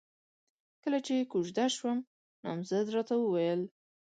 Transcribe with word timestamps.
کله 0.83 0.99
چې 1.05 1.29
کوژده 1.31 1.65
شوم، 1.75 1.97
نامزد 2.43 2.87
راته 2.95 3.15
وويل: 3.19 3.61